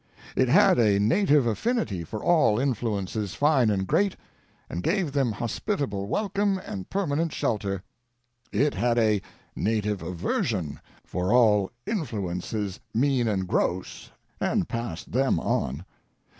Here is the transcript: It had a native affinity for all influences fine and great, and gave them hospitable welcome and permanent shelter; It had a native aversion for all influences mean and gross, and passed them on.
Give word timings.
It 0.35 0.49
had 0.49 0.79
a 0.79 0.97
native 0.99 1.45
affinity 1.45 2.03
for 2.03 2.23
all 2.23 2.57
influences 2.59 3.35
fine 3.35 3.69
and 3.69 3.85
great, 3.85 4.15
and 4.67 4.81
gave 4.81 5.11
them 5.11 5.31
hospitable 5.33 6.07
welcome 6.07 6.57
and 6.65 6.89
permanent 6.89 7.31
shelter; 7.31 7.83
It 8.51 8.73
had 8.73 8.97
a 8.97 9.21
native 9.55 10.01
aversion 10.01 10.79
for 11.03 11.31
all 11.31 11.71
influences 11.85 12.79
mean 12.95 13.27
and 13.27 13.47
gross, 13.47 14.09
and 14.39 14.67
passed 14.67 15.11
them 15.11 15.39
on. 15.39 15.85